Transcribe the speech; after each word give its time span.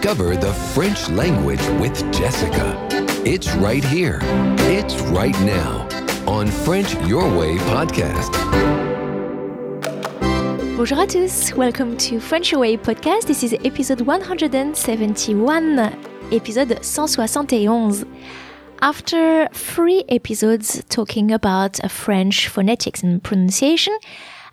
Discover 0.00 0.36
the 0.36 0.54
French 0.72 1.10
language 1.10 1.60
with 1.78 1.94
Jessica. 2.10 2.74
It's 3.26 3.54
right 3.56 3.84
here. 3.84 4.18
It's 4.60 4.98
right 5.12 5.38
now 5.42 5.86
on 6.26 6.46
French 6.46 6.94
Your 7.06 7.28
Way 7.38 7.58
podcast. 7.68 8.32
Bonjour 10.78 10.98
à 10.98 11.06
tous, 11.06 11.52
welcome 11.54 11.98
to 11.98 12.18
French 12.18 12.50
Your 12.50 12.62
Way 12.62 12.78
podcast. 12.78 13.26
This 13.26 13.42
is 13.42 13.52
episode 13.62 14.00
171, 14.00 15.78
episode 16.32 16.70
171. 16.80 18.06
After 18.80 19.48
three 19.52 20.04
episodes 20.08 20.82
talking 20.88 21.30
about 21.30 21.78
French 21.90 22.48
phonetics 22.48 23.02
and 23.02 23.22
pronunciation, 23.22 23.98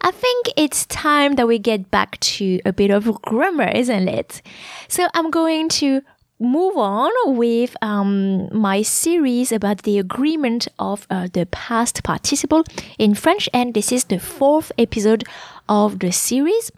I 0.01 0.11
think 0.11 0.47
it's 0.55 0.85
time 0.85 1.35
that 1.35 1.47
we 1.47 1.59
get 1.59 1.89
back 1.91 2.19
to 2.19 2.59
a 2.65 2.73
bit 2.73 2.91
of 2.91 3.21
grammar, 3.21 3.69
isn't 3.69 4.07
it? 4.07 4.41
So 4.87 5.07
I'm 5.13 5.31
going 5.31 5.69
to 5.69 6.01
move 6.39 6.77
on 6.77 7.11
with 7.35 7.75
um, 7.81 8.47
my 8.55 8.83
series 8.83 9.51
about 9.51 9.83
the 9.83 9.97
agreement 9.97 10.67
of 10.77 11.07
uh, 11.09 11.27
the 11.33 11.47
past 11.47 12.03
participle 12.03 12.63
in 12.99 13.15
French, 13.15 13.49
and 13.53 13.73
this 13.73 13.91
is 13.91 14.05
the 14.05 14.19
fourth 14.19 14.71
episode 14.77 15.23
of 15.67 15.99
the 15.99 16.11
series. 16.11 16.71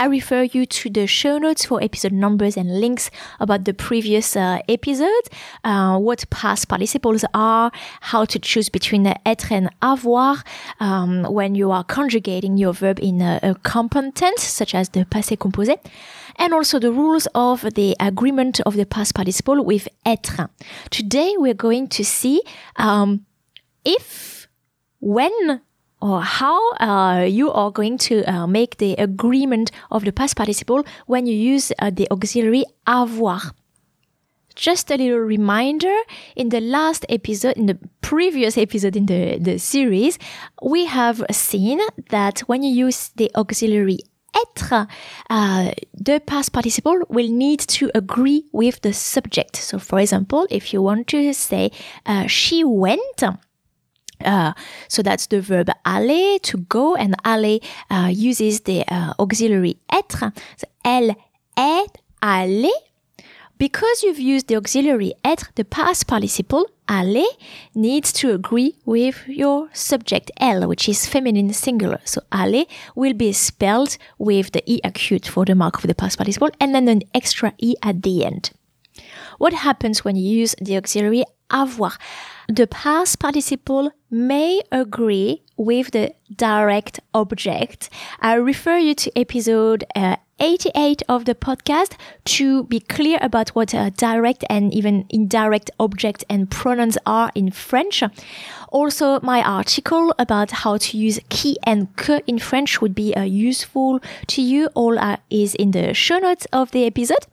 I 0.00 0.06
refer 0.06 0.44
you 0.44 0.64
to 0.64 0.88
the 0.88 1.06
show 1.06 1.36
notes 1.36 1.66
for 1.66 1.82
episode 1.82 2.12
numbers 2.12 2.56
and 2.56 2.80
links 2.80 3.10
about 3.38 3.66
the 3.66 3.74
previous 3.74 4.34
uh, 4.34 4.60
episode, 4.66 5.28
uh, 5.62 5.98
what 5.98 6.24
past 6.30 6.68
participles 6.68 7.22
are, 7.34 7.70
how 8.00 8.24
to 8.24 8.38
choose 8.38 8.70
between 8.70 9.04
être 9.26 9.52
and 9.52 9.68
avoir 9.82 10.42
um, 10.80 11.24
when 11.24 11.54
you 11.54 11.70
are 11.70 11.84
conjugating 11.84 12.56
your 12.56 12.72
verb 12.72 12.98
in 12.98 13.20
a, 13.20 13.40
a 13.42 13.54
compound 13.56 14.16
tense, 14.16 14.42
such 14.42 14.74
as 14.74 14.88
the 14.88 15.04
passé 15.04 15.36
composé, 15.36 15.78
and 16.36 16.54
also 16.54 16.78
the 16.78 16.90
rules 16.90 17.28
of 17.34 17.60
the 17.74 17.94
agreement 18.00 18.58
of 18.60 18.76
the 18.76 18.86
past 18.86 19.14
participle 19.14 19.62
with 19.62 19.86
être. 20.06 20.48
Today 20.88 21.34
we're 21.36 21.52
going 21.52 21.88
to 21.88 22.06
see 22.06 22.40
um, 22.76 23.26
if, 23.84 24.48
when, 25.00 25.60
or 26.00 26.22
how 26.22 26.72
uh, 26.74 27.24
you 27.24 27.50
are 27.52 27.70
going 27.70 27.98
to 27.98 28.24
uh, 28.24 28.46
make 28.46 28.78
the 28.78 28.94
agreement 28.94 29.70
of 29.90 30.04
the 30.04 30.12
past 30.12 30.36
participle 30.36 30.84
when 31.06 31.26
you 31.26 31.34
use 31.34 31.72
uh, 31.78 31.90
the 31.90 32.08
auxiliary 32.10 32.64
avoir. 32.86 33.40
Just 34.56 34.90
a 34.90 34.96
little 34.96 35.20
reminder, 35.20 35.94
in 36.36 36.48
the 36.48 36.60
last 36.60 37.06
episode, 37.08 37.56
in 37.56 37.66
the 37.66 37.78
previous 38.00 38.58
episode 38.58 38.96
in 38.96 39.06
the, 39.06 39.38
the 39.38 39.58
series, 39.58 40.18
we 40.62 40.86
have 40.86 41.24
seen 41.30 41.80
that 42.10 42.40
when 42.40 42.62
you 42.62 42.86
use 42.86 43.10
the 43.16 43.30
auxiliary 43.36 44.00
être, 44.34 44.86
uh, 45.30 45.70
the 45.94 46.20
past 46.20 46.52
participle 46.52 47.00
will 47.08 47.28
need 47.28 47.60
to 47.60 47.90
agree 47.94 48.44
with 48.52 48.80
the 48.82 48.92
subject. 48.92 49.56
So, 49.56 49.78
for 49.78 49.98
example, 50.00 50.46
if 50.50 50.72
you 50.72 50.82
want 50.82 51.06
to 51.08 51.32
say, 51.32 51.70
uh, 52.06 52.26
she 52.26 52.64
went, 52.64 53.22
uh, 54.24 54.52
so 54.88 55.02
that's 55.02 55.26
the 55.26 55.40
verb 55.40 55.70
aller, 55.84 56.38
to 56.40 56.58
go, 56.68 56.94
and 56.94 57.14
aller 57.24 57.58
uh, 57.90 58.08
uses 58.12 58.60
the 58.60 58.84
uh, 58.88 59.12
auxiliary 59.18 59.76
être. 59.92 60.32
So 60.56 60.66
elle 60.84 61.16
est 61.56 61.88
allée. 62.22 62.70
Because 63.58 64.02
you've 64.02 64.18
used 64.18 64.48
the 64.48 64.56
auxiliary 64.56 65.12
être, 65.22 65.50
the 65.54 65.64
past 65.64 66.06
participle 66.06 66.64
aller 66.88 67.26
needs 67.74 68.10
to 68.10 68.32
agree 68.32 68.74
with 68.86 69.28
your 69.28 69.68
subject 69.74 70.30
elle, 70.40 70.66
which 70.66 70.88
is 70.88 71.06
feminine 71.06 71.52
singular. 71.52 72.00
So 72.04 72.22
aller 72.32 72.64
will 72.96 73.12
be 73.12 73.32
spelled 73.32 73.98
with 74.18 74.52
the 74.52 74.62
e 74.66 74.80
acute 74.82 75.26
for 75.26 75.44
the 75.44 75.54
mark 75.54 75.76
of 75.76 75.82
the 75.82 75.94
past 75.94 76.16
participle 76.16 76.48
and 76.58 76.74
then 76.74 76.88
an 76.88 77.02
extra 77.14 77.52
e 77.58 77.74
at 77.82 78.02
the 78.02 78.24
end. 78.24 78.50
What 79.38 79.52
happens 79.52 80.04
when 80.04 80.16
you 80.16 80.24
use 80.40 80.54
the 80.60 80.76
auxiliary 80.76 81.24
avoir? 81.50 81.92
The 82.50 82.66
past 82.66 83.20
participle 83.20 83.92
may 84.10 84.60
agree 84.72 85.42
with 85.56 85.92
the 85.92 86.14
direct 86.34 86.98
object. 87.14 87.88
I 88.18 88.34
refer 88.34 88.76
you 88.76 88.92
to 88.96 89.12
episode 89.16 89.84
uh, 89.94 90.16
88 90.40 91.00
of 91.08 91.26
the 91.26 91.36
podcast 91.36 91.92
to 92.24 92.64
be 92.64 92.80
clear 92.80 93.18
about 93.22 93.50
what 93.50 93.72
a 93.72 93.92
direct 93.96 94.44
and 94.50 94.74
even 94.74 95.06
indirect 95.10 95.70
object 95.78 96.24
and 96.28 96.50
pronouns 96.50 96.98
are 97.06 97.30
in 97.36 97.52
French. 97.52 98.02
Also, 98.72 99.20
my 99.20 99.44
article 99.44 100.12
about 100.18 100.50
how 100.50 100.76
to 100.78 100.98
use 100.98 101.20
qui 101.30 101.56
and 101.62 101.96
que 101.96 102.20
in 102.26 102.40
French 102.40 102.80
would 102.80 102.96
be 102.96 103.14
uh, 103.14 103.22
useful 103.22 104.00
to 104.26 104.42
you. 104.42 104.66
All 104.74 104.98
uh, 104.98 105.18
is 105.30 105.54
in 105.54 105.70
the 105.70 105.94
show 105.94 106.18
notes 106.18 106.48
of 106.52 106.72
the 106.72 106.84
episode. 106.84 107.28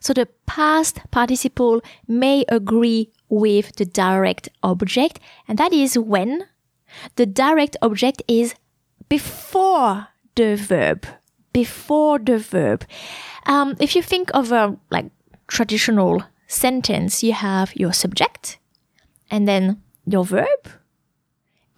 So 0.00 0.14
the 0.14 0.26
past 0.46 0.98
participle 1.12 1.80
may 2.08 2.44
agree 2.48 3.12
with 3.30 3.76
the 3.76 3.86
direct 3.86 4.48
object, 4.62 5.20
and 5.48 5.58
that 5.58 5.72
is 5.72 5.96
when 5.96 6.46
the 7.16 7.24
direct 7.24 7.76
object 7.80 8.22
is 8.28 8.54
before 9.08 10.08
the 10.34 10.56
verb. 10.56 11.06
Before 11.52 12.18
the 12.18 12.38
verb. 12.38 12.84
Um, 13.46 13.76
if 13.80 13.96
you 13.96 14.02
think 14.02 14.30
of 14.34 14.52
a 14.52 14.76
like 14.90 15.10
traditional 15.48 16.22
sentence, 16.46 17.22
you 17.22 17.32
have 17.32 17.74
your 17.74 17.92
subject, 17.92 18.58
and 19.30 19.48
then 19.48 19.80
your 20.06 20.24
verb, 20.24 20.68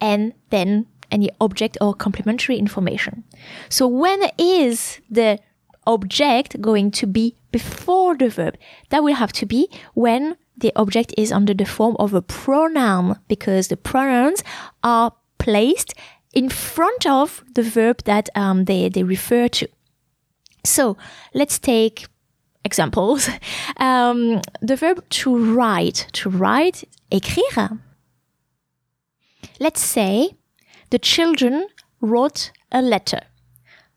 and 0.01 0.33
then 0.49 0.87
any 1.11 1.29
object 1.39 1.77
or 1.79 1.93
complementary 1.93 2.57
information. 2.57 3.23
So 3.69 3.87
when 3.87 4.19
is 4.37 4.99
the 5.09 5.39
object 5.85 6.61
going 6.61 6.91
to 6.91 7.07
be 7.07 7.35
before 7.51 8.15
the 8.15 8.29
verb? 8.29 8.57
That 8.89 9.03
will 9.03 9.15
have 9.15 9.33
to 9.33 9.45
be 9.45 9.69
when 9.93 10.37
the 10.57 10.71
object 10.75 11.13
is 11.17 11.31
under 11.31 11.53
the 11.53 11.65
form 11.65 11.95
of 11.99 12.13
a 12.13 12.21
pronoun 12.21 13.19
because 13.27 13.67
the 13.67 13.77
pronouns 13.77 14.43
are 14.83 15.13
placed 15.37 15.93
in 16.33 16.49
front 16.49 17.05
of 17.05 17.43
the 17.53 17.63
verb 17.63 18.03
that 18.05 18.29
um, 18.35 18.65
they, 18.65 18.89
they 18.89 19.03
refer 19.03 19.47
to. 19.47 19.67
So 20.63 20.97
let's 21.33 21.59
take 21.59 22.07
examples. 22.63 23.29
Um, 23.77 24.41
the 24.61 24.75
verb 24.75 25.03
to 25.09 25.35
write, 25.35 26.07
to 26.13 26.29
write, 26.29 26.83
écrire. 27.11 27.79
Let's 29.59 29.81
say 29.81 30.35
the 30.89 30.99
children 30.99 31.67
wrote 31.99 32.51
a 32.71 32.81
letter. 32.81 33.21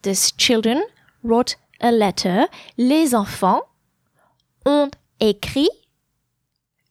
The 0.03 0.15
children 0.37 0.83
wrote 1.23 1.57
a 1.81 1.91
letter. 1.91 2.47
Les 2.77 3.15
enfants 3.15 3.63
ont 4.65 4.91
écrit 5.21 5.69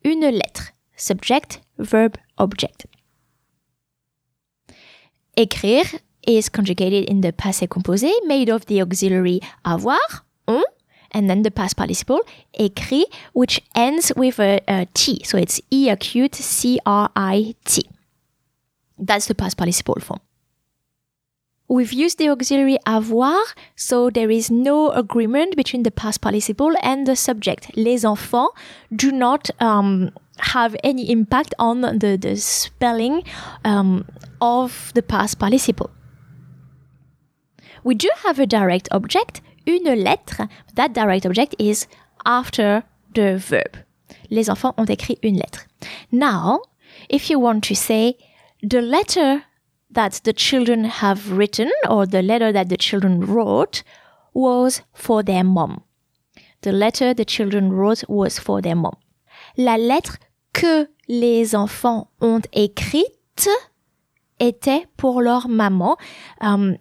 une 0.04 0.28
lettre. 0.28 0.72
Subject, 0.96 1.62
verb, 1.78 2.16
object. 2.38 2.88
Écrire 5.38 5.86
is 6.26 6.50
conjugated 6.50 7.10
in 7.10 7.22
the 7.22 7.34
passé 7.34 7.68
composé, 7.68 8.10
made 8.26 8.50
of 8.50 8.66
the 8.68 8.82
auxiliary 8.82 9.42
avoir, 9.64 10.26
on, 10.48 10.64
and 11.12 11.30
then 11.30 11.44
the 11.44 11.52
past 11.52 11.76
participle, 11.76 12.22
écrit, 12.58 13.06
which 13.34 13.62
ends 13.76 14.14
with 14.16 14.40
a, 14.40 14.62
a 14.68 14.86
T. 14.94 15.22
So 15.26 15.38
it's 15.38 15.62
E 15.72 15.90
acute 15.90 16.36
C 16.36 16.80
R 16.86 17.10
I 17.16 17.56
T. 17.66 17.84
That's 18.98 19.28
the 19.28 19.36
past 19.36 19.58
participle 19.58 20.00
form. 20.00 20.22
We've 21.68 21.94
used 21.94 22.20
the 22.20 22.30
auxiliary 22.30 22.78
avoir, 22.86 23.40
so 23.76 24.12
there 24.12 24.30
is 24.30 24.52
no 24.52 24.92
agreement 24.92 25.56
between 25.56 25.82
the 25.82 25.90
past 25.90 26.22
participle 26.22 26.74
and 26.84 27.08
the 27.08 27.16
subject. 27.16 27.76
Les 27.76 28.06
enfants 28.06 28.54
do 28.96 29.12
not 29.12 29.50
um, 29.60 30.12
have 30.38 30.76
any 30.84 31.10
impact 31.10 31.56
on 31.58 31.82
the, 31.82 32.18
the 32.22 32.36
spelling 32.36 33.24
um, 33.64 34.06
of 34.40 34.92
the 34.94 35.02
past 35.02 35.40
participle. 35.40 35.90
We 37.84 37.96
do 37.96 38.10
have 38.24 38.40
a 38.40 38.46
direct 38.46 38.88
object, 38.92 39.42
une 39.66 40.04
lettre. 40.04 40.48
That 40.76 40.94
direct 40.94 41.26
object 41.26 41.56
is 41.58 41.88
after 42.26 42.84
the 43.16 43.38
verb. 43.38 43.78
Les 44.30 44.50
enfants 44.50 44.76
ont 44.78 44.86
écrit 44.86 45.18
une 45.24 45.38
lettre. 45.38 45.66
Now, 46.12 46.62
if 47.10 47.30
you 47.30 47.40
want 47.40 47.64
to 47.66 47.76
say 47.76 48.18
the 48.62 48.82
letter 48.82 49.44
that 49.96 50.22
the 50.24 50.34
children 50.34 50.86
have 50.86 51.32
written 51.32 51.72
or 51.90 52.06
the 52.06 52.22
letter 52.22 52.52
that 52.52 52.70
the 52.70 52.78
children 52.78 53.20
wrote 53.20 53.84
was 54.34 54.82
for 54.94 55.24
their 55.24 55.44
mom. 55.44 55.84
The 56.62 56.72
letter 56.72 57.14
the 57.14 57.26
children 57.26 57.72
wrote 57.74 58.04
was 58.08 58.40
for 58.40 58.62
their 58.62 58.76
mom. 58.76 58.98
La 59.58 59.78
lettre 59.78 60.18
que 60.54 60.88
les 61.08 61.56
enfants 61.56 62.08
ont 62.22 62.46
écrite 62.54 63.48
était 64.40 64.86
pour 64.98 65.22
leur 65.22 65.48
maman. 65.48 65.98
Um, 66.42 66.78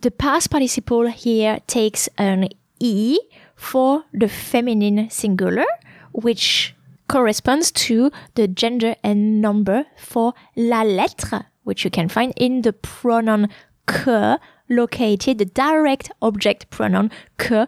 the 0.00 0.10
past 0.10 0.50
participle 0.50 1.08
here 1.08 1.60
takes 1.66 2.08
an 2.18 2.48
e 2.80 3.18
for 3.56 4.04
the 4.12 4.28
feminine 4.28 5.10
singular, 5.10 5.66
which 6.12 6.74
corresponds 7.08 7.70
to 7.70 8.10
the 8.34 8.48
gender 8.48 8.96
and 9.02 9.40
number 9.40 9.84
for 9.96 10.32
la 10.56 10.82
lettre, 10.82 11.46
which 11.64 11.84
you 11.84 11.90
can 11.90 12.08
find 12.08 12.32
in 12.36 12.62
the 12.62 12.72
pronoun 12.72 13.48
que 13.86 14.38
located, 14.68 15.38
the 15.38 15.44
direct 15.44 16.10
object 16.20 16.70
pronoun 16.70 17.10
que 17.38 17.66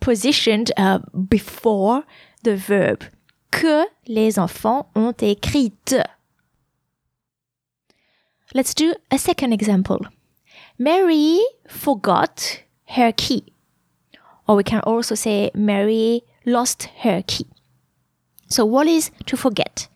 positioned 0.00 0.72
uh, 0.76 0.98
before 1.28 2.04
the 2.42 2.56
verb. 2.56 3.04
Que 3.50 3.86
les 4.06 4.38
enfants 4.38 4.86
ont 4.94 5.16
écrite. 5.22 6.02
Let's 8.54 8.74
do 8.74 8.94
a 9.10 9.18
second 9.18 9.52
example. 9.52 10.00
Mary 10.78 11.40
forgot 11.68 12.62
her 12.86 13.12
key. 13.12 13.44
Or 14.46 14.56
we 14.56 14.62
can 14.62 14.80
also 14.80 15.14
say 15.14 15.50
Mary 15.54 16.22
lost 16.44 16.88
her 17.00 17.22
key. 17.26 17.46
So 18.48 18.64
what 18.64 18.86
is 18.86 19.10
to 19.26 19.36
forget? 19.36 19.88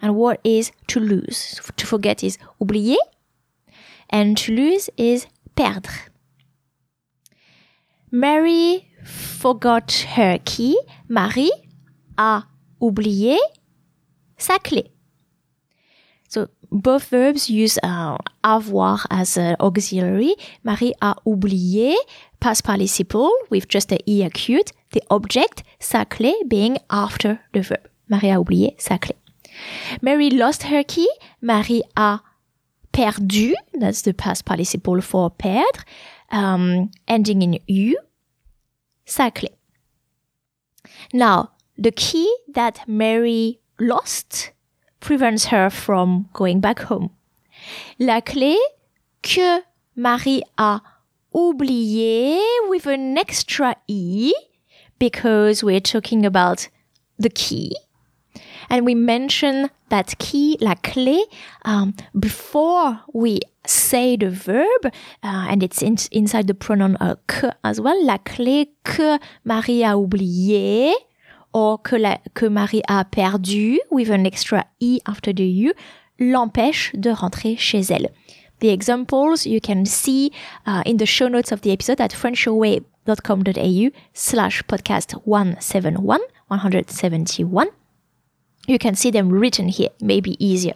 And 0.00 0.14
what 0.14 0.40
is 0.44 0.70
to 0.88 1.00
lose? 1.00 1.60
To 1.76 1.86
forget 1.86 2.22
is 2.22 2.38
oublier. 2.60 2.98
And 4.10 4.36
to 4.38 4.52
lose 4.52 4.88
is 4.96 5.26
perdre. 5.56 6.08
Mary 8.10 8.88
forgot 9.04 9.92
her 10.16 10.38
key. 10.44 10.78
Marie 11.08 11.52
a 12.16 12.44
oublié 12.80 13.38
sa 14.38 14.58
clé. 14.58 14.90
So 16.28 16.48
both 16.70 17.08
verbs 17.08 17.48
use 17.48 17.78
uh, 17.82 18.16
avoir 18.44 19.00
as 19.10 19.36
an 19.36 19.56
auxiliary. 19.60 20.36
Marie 20.62 20.94
a 21.02 21.14
oublié, 21.26 21.94
past 22.40 22.64
participle 22.64 23.32
with 23.50 23.68
just 23.68 23.88
the 23.88 23.98
e 24.06 24.22
acute, 24.22 24.72
the 24.92 25.02
object, 25.10 25.62
sa 25.80 26.04
clé 26.04 26.32
being 26.46 26.78
after 26.90 27.40
the 27.52 27.62
verb. 27.62 27.88
Marie 28.08 28.30
a 28.30 28.38
oublié 28.38 28.80
sa 28.80 28.96
clé. 28.98 29.16
Mary 30.02 30.30
lost 30.30 30.64
her 30.64 30.82
key. 30.84 31.08
Marie 31.40 31.82
a 31.96 32.20
perdu, 32.92 33.54
that's 33.74 34.02
the 34.02 34.14
past 34.14 34.44
participle 34.44 35.00
for 35.00 35.30
perdre, 35.30 35.84
um, 36.30 36.90
ending 37.06 37.42
in 37.42 37.58
u, 37.66 37.96
sa 39.04 39.30
clé. 39.30 39.48
Now, 41.12 41.52
the 41.76 41.92
key 41.92 42.28
that 42.54 42.86
Mary 42.86 43.60
lost 43.78 44.50
prevents 45.00 45.46
her 45.46 45.70
from 45.70 46.28
going 46.32 46.60
back 46.60 46.80
home. 46.80 47.10
La 47.98 48.20
clé 48.20 48.56
que 49.22 49.62
Marie 49.96 50.42
a 50.58 50.80
oubliée 51.34 52.40
with 52.68 52.86
an 52.86 53.16
extra 53.18 53.76
e 53.86 54.32
because 54.98 55.62
we're 55.62 55.80
talking 55.80 56.24
about 56.24 56.68
the 57.18 57.28
key. 57.28 57.76
And 58.70 58.84
we 58.84 58.94
mention 58.94 59.70
that 59.88 60.18
key, 60.18 60.58
la 60.60 60.74
clé, 60.74 61.22
um, 61.64 61.94
before 62.18 63.00
we 63.12 63.40
say 63.66 64.16
the 64.16 64.30
verb, 64.30 64.86
uh, 64.86 64.90
and 65.22 65.62
it's 65.62 65.82
in, 65.82 65.96
inside 66.12 66.46
the 66.46 66.54
pronoun 66.54 66.96
uh, 67.00 67.16
que 67.26 67.50
as 67.64 67.80
well. 67.80 67.96
La 68.04 68.18
clé 68.18 68.68
que 68.84 69.18
Marie 69.44 69.82
a 69.82 69.96
oubliée 69.96 70.92
or 71.52 71.78
que, 71.78 71.96
la, 71.96 72.18
que 72.34 72.50
Marie 72.50 72.82
a 72.88 73.04
perdu 73.04 73.78
with 73.90 74.10
an 74.10 74.26
extra 74.26 74.66
e 74.80 75.00
after 75.06 75.32
the 75.32 75.44
u 75.44 75.72
l'empêche 76.18 76.92
de 76.94 77.10
rentrer 77.10 77.56
chez 77.56 77.90
elle. 77.90 78.08
The 78.60 78.70
examples 78.70 79.46
you 79.46 79.60
can 79.60 79.84
see 79.86 80.32
uh, 80.66 80.82
in 80.84 80.96
the 80.96 81.06
show 81.06 81.28
notes 81.28 81.52
of 81.52 81.60
the 81.60 81.70
episode 81.70 82.00
at 82.00 82.10
frenchyourway.com.au 82.10 83.90
slash 84.12 84.62
podcast 84.64 85.12
171, 85.24 86.20
171. 86.48 87.68
You 88.68 88.78
can 88.78 88.94
see 88.94 89.10
them 89.10 89.30
written 89.30 89.68
here, 89.68 89.88
maybe 90.00 90.36
easier. 90.44 90.74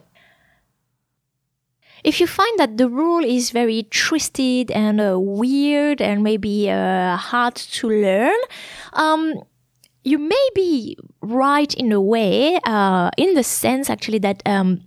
If 2.03 2.21
you 2.21 2.27
find 2.27 2.59
that 2.59 2.79
the 2.79 2.89
rule 2.89 3.25
is 3.25 3.51
very 3.51 3.85
twisted 3.85 4.73
and 4.73 5.01
uh, 5.01 5.21
weird 5.21 6.01
and 6.01 6.25
maybe 6.25 6.69
uh, 6.69 7.17
hard 7.17 7.55
to 7.55 7.89
learn, 7.89 8.41
um, 8.95 9.35
you 10.03 10.19
may 10.19 10.49
be 10.55 10.97
right 11.21 11.73
in 11.75 11.93
a 11.93 12.01
way, 12.01 12.59
uh, 12.65 13.11
in 13.17 13.35
the 13.35 13.45
sense 13.45 13.89
actually 13.89 14.19
that 14.19 14.43
um, 14.47 14.81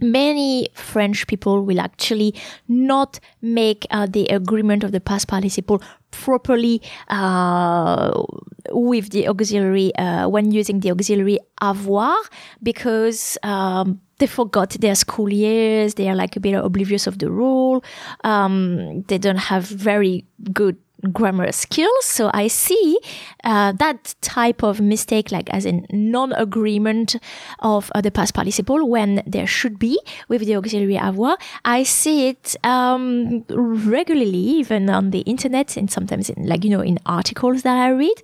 many 0.00 0.68
French 0.74 1.26
people 1.26 1.64
will 1.64 1.80
actually 1.80 2.34
not 2.68 3.18
make 3.40 3.86
uh, 3.90 4.06
the 4.06 4.26
agreement 4.26 4.84
of 4.84 4.92
the 4.92 5.00
past 5.00 5.26
participle 5.26 5.82
properly 6.10 6.80
uh, 7.08 8.22
with 8.70 9.10
the 9.10 9.28
auxiliary 9.28 9.94
uh, 9.96 10.28
when 10.28 10.50
using 10.50 10.80
the 10.80 10.90
auxiliary 10.90 11.38
avoir 11.60 12.16
because 12.62 13.38
um, 13.42 14.00
they 14.18 14.26
forgot 14.26 14.70
their 14.70 14.94
school 14.94 15.30
years. 15.32 15.94
They 15.94 16.08
are 16.08 16.14
like 16.14 16.36
a 16.36 16.40
bit 16.40 16.54
oblivious 16.54 17.06
of 17.06 17.18
the 17.18 17.30
rule. 17.30 17.84
Um, 18.24 19.02
they 19.02 19.18
don't 19.18 19.36
have 19.36 19.64
very 19.64 20.24
good 20.52 20.76
grammar 21.06 21.50
skills. 21.52 22.04
So 22.04 22.30
I 22.32 22.48
see 22.48 22.98
uh, 23.44 23.72
that 23.72 24.14
type 24.20 24.62
of 24.62 24.80
mistake, 24.80 25.30
like 25.30 25.50
as 25.50 25.64
in 25.64 25.86
non-agreement 25.90 27.16
of 27.60 27.90
uh, 27.94 28.00
the 28.00 28.10
past 28.10 28.34
participle 28.34 28.88
when 28.88 29.22
there 29.26 29.46
should 29.46 29.78
be 29.78 29.98
with 30.28 30.42
the 30.42 30.56
auxiliary 30.56 30.98
avoir. 30.98 31.36
I 31.64 31.82
see 31.82 32.28
it 32.28 32.56
um, 32.64 33.44
regularly, 33.48 34.38
even 34.38 34.90
on 34.90 35.10
the 35.10 35.20
internet, 35.20 35.76
and 35.76 35.90
sometimes 35.90 36.30
in 36.30 36.46
like 36.46 36.64
you 36.64 36.70
know 36.70 36.82
in 36.82 36.98
articles 37.06 37.62
that 37.62 37.76
I 37.76 37.90
read. 37.90 38.22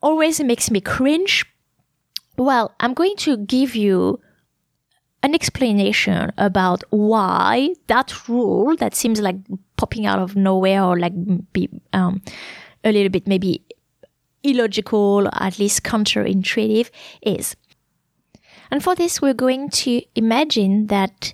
Always 0.00 0.40
makes 0.40 0.70
me 0.70 0.80
cringe. 0.80 1.44
Well, 2.36 2.74
I'm 2.80 2.94
going 2.94 3.14
to 3.18 3.36
give 3.36 3.76
you 3.76 4.18
an 5.22 5.34
explanation 5.34 6.32
about 6.36 6.82
why 6.90 7.74
that 7.86 8.28
rule 8.28 8.76
that 8.76 8.94
seems 8.94 9.20
like 9.20 9.36
popping 9.76 10.06
out 10.06 10.18
of 10.18 10.36
nowhere 10.36 10.82
or 10.82 10.98
like 10.98 11.12
be 11.52 11.68
um, 11.92 12.20
a 12.84 12.92
little 12.92 13.10
bit 13.10 13.26
maybe 13.26 13.62
illogical, 14.42 15.28
or 15.28 15.42
at 15.42 15.58
least 15.58 15.84
counterintuitive 15.84 16.90
is. 17.22 17.56
And 18.70 18.82
for 18.82 18.94
this, 18.94 19.20
we're 19.20 19.34
going 19.34 19.70
to 19.70 20.02
imagine 20.14 20.86
that 20.86 21.32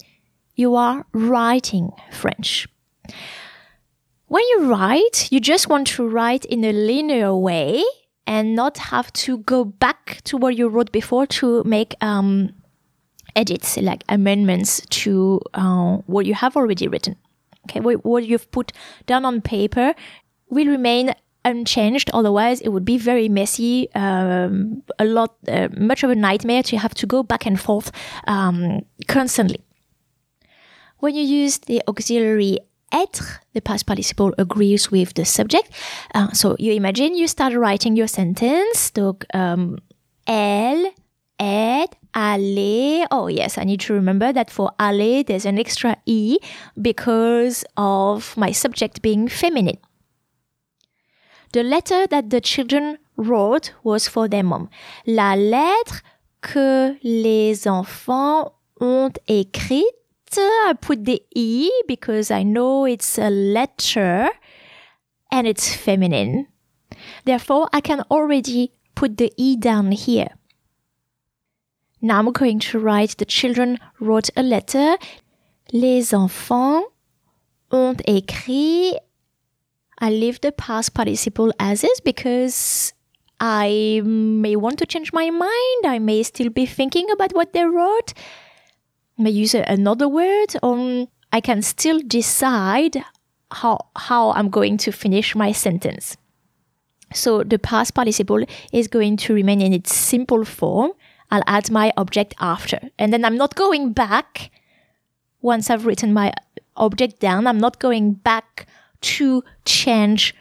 you 0.56 0.75
are 0.75 1.06
writing 1.12 1.93
French. 2.11 2.69
When 4.26 4.43
you 4.50 4.70
write, 4.70 5.29
you 5.31 5.41
just 5.41 5.69
want 5.69 5.87
to 5.88 6.06
write 6.06 6.44
in 6.44 6.64
a 6.64 6.73
linear 6.73 7.34
way 7.34 7.82
and 8.26 8.55
not 8.55 8.76
have 8.76 9.11
to 9.14 9.38
go 9.38 9.64
back 9.64 10.20
to 10.25 10.37
what 10.37 10.56
you 10.56 10.69
wrote 10.69 10.93
before 10.93 11.26
to 11.26 11.64
make 11.64 11.94
um, 12.02 12.50
edits, 13.35 13.77
like 13.77 14.05
amendments 14.09 14.81
to 14.91 15.41
uh, 15.55 15.97
what 16.07 16.27
you 16.27 16.35
have 16.35 16.57
already 16.57 16.89
written. 16.89 17.17
Okay, 17.69 17.81
what 17.81 18.25
you've 18.25 18.51
put 18.51 18.73
down 19.07 19.25
on 19.25 19.41
paper 19.41 19.95
will 20.49 20.67
remain 20.67 21.15
unchanged. 21.45 22.11
Otherwise, 22.13 22.61
it 22.61 22.71
would 22.71 22.85
be 22.85 22.99
very 22.99 23.29
messy, 23.29 23.89
um, 23.94 24.82
a 24.99 25.05
lot, 25.05 25.37
uh, 25.49 25.69
much 25.77 26.03
of 26.03 26.11
a 26.11 26.15
nightmare 26.15 26.63
to 26.63 26.79
have 26.79 26.94
to 26.94 27.06
go 27.06 27.23
back 27.23 27.47
and 27.47 27.61
forth 27.61 27.91
um, 28.27 28.81
constantly. 29.06 29.61
When 30.99 31.15
you 31.15 31.23
use 31.23 31.58
the 31.58 31.82
auxiliary 31.87 32.58
être, 32.93 33.41
the 33.53 33.61
past 33.61 33.87
participle 33.87 34.35
agrees 34.39 34.91
with 34.91 35.15
the 35.15 35.25
subject. 35.25 35.70
Uh, 36.15 36.32
so 36.32 36.56
you 36.58 36.73
imagine 36.73 37.15
you 37.15 37.29
start 37.29 37.55
writing 37.55 37.97
your 37.97 38.08
sentence. 38.08 38.91
Donc, 38.91 39.25
um, 39.35 39.79
elle 40.27 40.93
est 41.39 41.97
aller. 42.15 43.06
Oh, 43.10 43.29
yes, 43.29 43.58
I 43.58 43.65
need 43.65 43.81
to 43.81 43.94
remember 43.94 44.32
that 44.32 44.50
for 44.50 44.72
aller, 44.79 45.22
there's 45.22 45.46
an 45.46 45.58
extra 45.58 45.96
E 46.06 46.38
because 46.81 47.65
of 47.77 48.36
my 48.36 48.53
subject 48.53 49.03
being 49.03 49.29
feminine. 49.29 49.79
The 51.53 51.62
letter 51.62 52.06
that 52.06 52.31
the 52.31 52.41
children 52.41 52.98
wrote 53.17 53.72
was 53.82 54.08
for 54.08 54.29
their 54.29 54.43
mom. 54.43 54.69
La 55.06 55.34
lettre 55.34 56.03
que 56.41 56.96
les 57.03 57.67
enfants 57.67 58.53
ont 58.81 59.17
écrite. 59.29 59.84
I 60.36 60.74
put 60.79 61.06
the 61.06 61.22
E 61.34 61.70
because 61.86 62.31
I 62.31 62.43
know 62.43 62.84
it's 62.84 63.19
a 63.19 63.31
letter 63.31 64.29
and 65.32 65.46
it's 65.46 65.74
feminine. 65.74 66.48
Therefore, 67.24 67.69
I 67.72 67.81
can 67.81 68.03
already 68.10 68.72
put 68.94 69.17
the 69.17 69.32
E 69.36 69.56
down 69.56 69.93
here. 69.93 70.38
Now 72.00 72.19
I'm 72.19 72.32
going 72.32 72.60
to 72.60 72.78
write 72.78 73.17
the 73.19 73.24
children 73.24 73.78
wrote 74.00 74.31
a 74.36 74.43
letter. 74.43 74.96
Les 75.72 76.14
enfants 76.14 76.84
ont 77.70 78.00
écrit. 78.06 78.94
I 80.00 80.10
leave 80.10 80.40
the 80.40 80.52
past 80.52 80.94
participle 80.94 81.52
as 81.58 81.82
is 81.82 82.00
because 82.00 82.93
I 83.40 84.00
may 84.05 84.55
want 84.56 84.78
to 84.78 84.86
change 84.86 85.12
my 85.12 85.31
mind. 85.31 85.84
I 85.84 85.98
may 85.98 86.22
still 86.22 86.50
be 86.50 86.67
thinking 86.67 87.10
about 87.10 87.32
what 87.34 87.52
they 87.52 87.64
wrote. 87.64 88.14
I 89.19 89.22
may 89.22 89.31
use 89.31 89.55
another 89.55 90.08
word. 90.08 90.55
Um, 90.62 91.08
I 91.32 91.40
can 91.40 91.62
still 91.62 92.00
decide 92.00 93.02
how, 93.50 93.78
how 93.96 94.31
I'm 94.32 94.50
going 94.50 94.76
to 94.78 94.93
finish 94.93 95.34
my 95.34 95.50
sentence. 95.52 96.17
So 97.12 97.43
the 97.43 97.58
past 97.58 97.94
participle 97.94 98.44
is 98.72 98.86
going 98.86 99.17
to 99.19 99.34
remain 99.34 99.60
in 99.60 99.72
its 99.72 99.94
simple 99.94 100.44
form 100.44 100.93
I'll 101.31 101.43
add 101.47 101.70
my 101.70 101.93
object 101.97 102.35
after. 102.41 102.79
And 102.99 103.13
then 103.13 103.25
I'm 103.25 103.37
not 103.37 103.55
going 103.55 103.93
back 103.93 104.51
once 105.41 105.70
I've 105.70 105.87
written 105.87 106.13
my 106.13 106.32
object 106.77 107.20
down. 107.20 107.47
I'm 107.47 107.58
not 107.58 107.79
going 107.79 108.15
back 108.15 108.67
to 109.01 109.43
change 109.65 110.35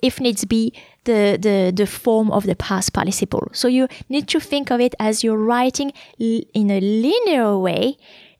if 0.00 0.20
needs 0.20 0.44
be, 0.44 0.72
the, 1.04 1.36
the, 1.40 1.72
the 1.74 1.86
form 1.86 2.30
of 2.30 2.44
the 2.44 2.54
past 2.54 2.92
participle. 2.92 3.48
So 3.52 3.66
you 3.66 3.88
need 4.08 4.28
to 4.28 4.40
think 4.40 4.70
of 4.70 4.80
it 4.80 4.94
as 5.00 5.24
you're 5.24 5.36
writing 5.36 5.92
in 6.18 6.70
a 6.70 6.80
linear 6.80 7.58
way 7.58 7.96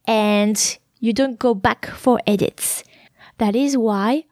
and 0.07 0.79
you 1.01 1.13
don't 1.13 1.39
go 1.39 1.55
back 1.55 1.87
for 1.87 2.21
edits. 2.27 2.85
That 3.39 3.57
is 3.57 3.77
why 3.77 4.25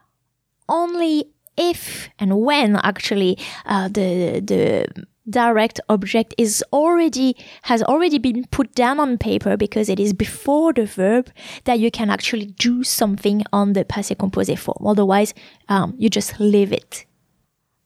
only 0.69 1.33
if 1.57 2.09
and 2.19 2.41
when 2.41 2.77
actually 2.77 3.39
uh, 3.65 3.89
the 3.89 4.41
the 4.41 5.07
direct 5.29 5.81
object 5.89 6.35
is 6.39 6.65
already 6.73 7.37
has 7.63 7.83
already 7.83 8.19
been 8.19 8.45
put 8.47 8.75
down 8.75 9.01
on 9.01 9.19
paper 9.19 9.57
because 9.57 9.89
it 9.89 10.01
is 10.01 10.13
before 10.13 10.73
the 10.73 10.87
verb 10.87 11.31
that 11.65 11.79
you 11.79 11.91
can 11.91 12.11
actually 12.11 12.47
do 12.47 12.83
something 12.83 13.43
on 13.53 13.73
the 13.73 13.85
passé 13.85 14.17
composé 14.17 14.59
form. 14.59 14.87
Otherwise, 14.87 15.35
um, 15.69 15.95
you 15.99 16.09
just 16.09 16.39
leave 16.41 16.73
it. 16.73 17.07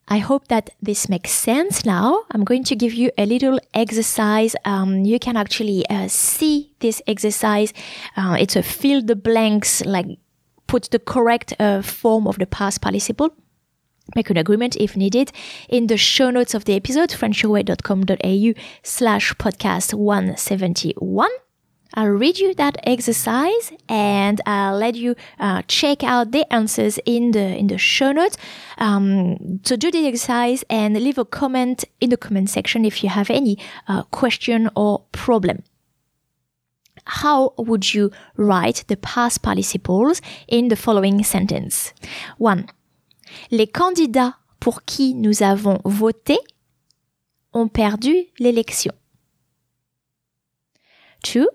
I 0.07 0.17
hope 0.17 0.49
that 0.49 0.71
this 0.81 1.07
makes 1.07 1.31
sense 1.31 1.85
now. 1.85 2.23
I'm 2.31 2.43
going 2.43 2.65
to 2.65 2.75
give 2.75 2.93
you 2.93 3.11
a 3.17 3.25
little 3.25 3.59
exercise. 3.73 4.55
Um, 4.65 5.05
you 5.05 5.19
can 5.19 5.37
actually 5.37 5.87
uh, 5.89 6.09
see 6.09 6.73
this 6.79 7.01
exercise. 7.07 7.73
Uh, 8.17 8.35
it's 8.37 8.57
a 8.57 8.63
fill 8.63 9.01
the 9.01 9.15
blanks, 9.15 9.85
like 9.85 10.07
put 10.67 10.89
the 10.91 10.99
correct 10.99 11.53
uh, 11.59 11.81
form 11.81 12.27
of 12.27 12.39
the 12.39 12.45
past 12.45 12.81
participle. 12.81 13.29
Make 14.15 14.29
an 14.29 14.37
agreement 14.37 14.75
if 14.75 14.97
needed 14.97 15.31
in 15.69 15.87
the 15.87 15.97
show 15.97 16.29
notes 16.29 16.53
of 16.53 16.65
the 16.65 16.75
episode, 16.75 17.09
frenchyourway.com.au 17.09 18.61
slash 18.83 19.33
podcast 19.35 19.93
171. 19.93 21.29
I'll 21.93 22.07
read 22.07 22.39
you 22.39 22.53
that 22.55 22.77
exercise 22.83 23.73
and 23.89 24.39
I'll 24.45 24.77
let 24.77 24.95
you 24.95 25.15
uh, 25.39 25.61
check 25.67 26.03
out 26.03 26.31
the 26.31 26.51
answers 26.53 26.99
in 27.05 27.31
the 27.31 27.57
in 27.57 27.67
the 27.67 27.77
show 27.77 28.13
notes. 28.13 28.37
Um, 28.77 29.59
so 29.63 29.75
do 29.75 29.91
the 29.91 30.07
exercise 30.07 30.63
and 30.69 30.93
leave 30.95 31.17
a 31.17 31.25
comment 31.25 31.83
in 31.99 32.09
the 32.09 32.17
comment 32.17 32.49
section 32.49 32.85
if 32.85 33.03
you 33.03 33.09
have 33.09 33.29
any 33.29 33.57
uh, 33.89 34.03
question 34.03 34.69
or 34.75 35.03
problem. 35.11 35.63
How 37.05 37.53
would 37.57 37.93
you 37.93 38.11
write 38.37 38.85
the 38.87 38.97
past 38.97 39.41
participles 39.41 40.21
in 40.47 40.69
the 40.69 40.75
following 40.75 41.23
sentence? 41.23 41.93
One. 42.37 42.69
Les 43.49 43.67
candidats 43.67 44.37
pour 44.59 44.83
qui 44.83 45.13
nous 45.13 45.43
avons 45.43 45.79
voté 45.85 46.37
ont 47.53 47.67
perdu 47.67 48.15
l'élection. 48.39 48.93
Two. 51.23 51.47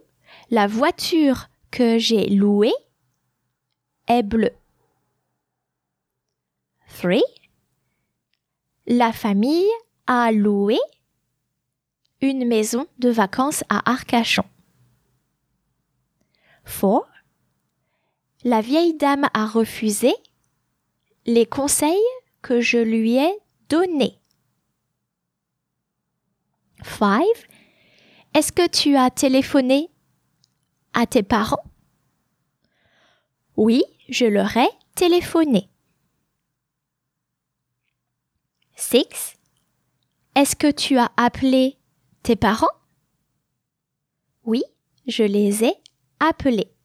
La 0.51 0.67
voiture 0.67 1.49
que 1.71 1.99
j'ai 1.99 2.29
louée 2.29 2.75
est 4.07 4.23
bleue. 4.23 4.55
3. 6.99 7.21
La 8.87 9.13
famille 9.13 9.69
a 10.07 10.31
loué 10.31 10.79
une 12.21 12.47
maison 12.47 12.87
de 12.99 13.11
vacances 13.11 13.65
à 13.69 13.91
Arcachon. 13.91 14.45
4. 16.65 17.07
La 18.45 18.61
vieille 18.61 18.95
dame 18.95 19.29
a 19.35 19.47
refusé 19.47 20.15
les 21.27 21.45
conseils 21.45 21.97
que 22.41 22.61
je 22.61 22.79
lui 22.79 23.17
ai 23.17 23.39
donnés. 23.69 24.21
5. 26.85 27.25
Est-ce 28.35 28.53
que 28.53 28.69
tu 28.69 28.97
as 28.97 29.11
téléphoné 29.11 29.91
à 30.93 31.07
tes 31.07 31.25
parents? 31.25 31.65
Oui, 33.57 33.83
je 34.09 34.27
leur 34.27 34.57
ai 34.57 34.69
téléphoné. 34.95 35.69
6. 38.77 39.37
Est-ce 40.37 40.55
que 40.55 40.71
tu 40.71 40.97
as 40.99 41.11
appelé 41.17 41.77
tes 42.23 42.37
parents? 42.37 42.67
Oui, 44.45 44.63
je 45.07 45.25
les 45.25 45.65
ai 45.65 45.75
appelés. 46.21 46.76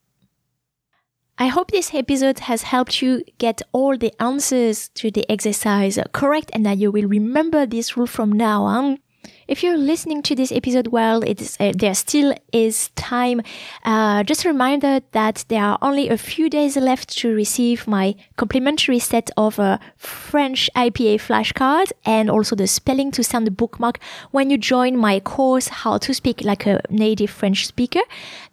I 1.37 1.47
hope 1.47 1.71
this 1.71 1.93
episode 1.93 2.39
has 2.39 2.63
helped 2.63 3.01
you 3.01 3.23
get 3.37 3.61
all 3.71 3.97
the 3.97 4.13
answers 4.21 4.89
to 4.95 5.09
the 5.09 5.29
exercise 5.29 5.97
correct 6.13 6.51
and 6.53 6.65
that 6.65 6.77
you 6.77 6.91
will 6.91 7.07
remember 7.07 7.65
this 7.65 7.97
rule 7.97 8.07
from 8.07 8.31
now 8.31 8.63
on. 8.63 8.99
If 9.47 9.63
you're 9.63 9.77
listening 9.77 10.21
to 10.23 10.35
this 10.35 10.51
episode 10.51 10.87
while 10.87 11.23
it's, 11.23 11.59
uh, 11.59 11.73
there 11.75 11.95
still 11.95 12.33
is 12.53 12.89
time, 12.89 13.41
uh, 13.83 14.23
just 14.23 14.45
a 14.45 14.49
reminder 14.49 15.01
that 15.11 15.45
there 15.47 15.63
are 15.63 15.77
only 15.81 16.09
a 16.09 16.17
few 16.17 16.49
days 16.49 16.77
left 16.77 17.17
to 17.19 17.33
receive 17.33 17.87
my 17.87 18.15
complimentary 18.37 18.99
set 18.99 19.29
of 19.37 19.59
uh, 19.59 19.77
French 19.97 20.69
IPA 20.75 21.15
flashcards 21.15 21.91
and 22.05 22.29
also 22.29 22.55
the 22.55 22.67
spelling 22.67 23.11
to 23.11 23.23
sound 23.23 23.57
bookmark 23.57 23.99
when 24.31 24.49
you 24.49 24.57
join 24.57 24.95
my 24.97 25.19
course, 25.19 25.67
How 25.67 25.97
to 25.97 26.13
Speak 26.13 26.43
Like 26.43 26.65
a 26.65 26.81
Native 26.89 27.29
French 27.29 27.65
Speaker. 27.67 28.01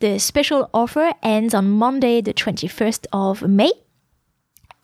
The 0.00 0.18
special 0.18 0.70
offer 0.72 1.12
ends 1.22 1.54
on 1.54 1.70
Monday, 1.70 2.20
the 2.20 2.32
21st 2.32 3.06
of 3.12 3.42
May. 3.42 3.72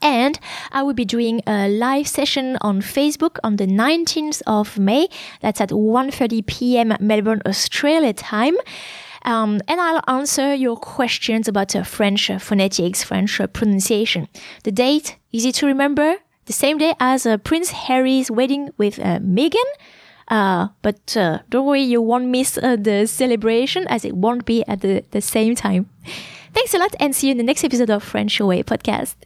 And 0.00 0.38
I 0.70 0.82
will 0.82 0.94
be 0.94 1.04
doing 1.04 1.40
a 1.46 1.68
live 1.68 2.06
session 2.06 2.58
on 2.60 2.82
Facebook 2.82 3.38
on 3.42 3.56
the 3.56 3.66
19th 3.66 4.42
of 4.46 4.78
May. 4.78 5.08
That's 5.40 5.60
at 5.60 5.70
1.30 5.70 6.46
p.m. 6.46 6.94
Melbourne, 7.00 7.40
Australia 7.46 8.12
time. 8.12 8.56
Um, 9.24 9.60
and 9.68 9.80
I'll 9.80 10.02
answer 10.06 10.54
your 10.54 10.76
questions 10.76 11.48
about 11.48 11.74
uh, 11.74 11.82
French 11.82 12.30
uh, 12.30 12.38
phonetics, 12.38 13.02
French 13.02 13.40
uh, 13.40 13.46
pronunciation. 13.46 14.28
The 14.64 14.72
date, 14.72 15.16
easy 15.32 15.50
to 15.52 15.66
remember, 15.66 16.16
the 16.44 16.52
same 16.52 16.76
day 16.76 16.94
as 17.00 17.24
uh, 17.24 17.38
Prince 17.38 17.70
Harry's 17.70 18.30
wedding 18.30 18.70
with 18.76 18.98
uh, 18.98 19.20
Meghan. 19.20 19.64
Uh, 20.28 20.68
but 20.82 21.16
don't 21.48 21.66
worry, 21.66 21.82
you 21.82 22.00
won't 22.00 22.26
miss 22.26 22.52
the 22.52 23.06
celebration 23.06 23.86
as 23.88 24.04
it 24.04 24.16
won't 24.16 24.44
be 24.44 24.64
at 24.66 24.80
the, 24.80 25.04
the 25.10 25.20
same 25.20 25.54
time. 25.54 25.88
Thanks 26.52 26.72
a 26.72 26.78
lot 26.78 26.94
and 27.00 27.14
see 27.14 27.28
you 27.28 27.32
in 27.32 27.36
the 27.36 27.42
next 27.42 27.64
episode 27.64 27.90
of 27.90 28.02
French 28.02 28.38
Your 28.38 28.48
Way 28.48 28.62
podcast. 28.62 29.16